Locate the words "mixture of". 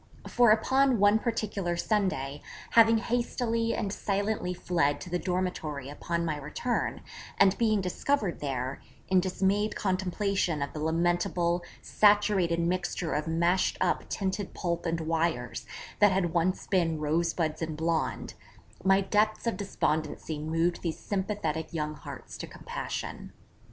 12.59-13.27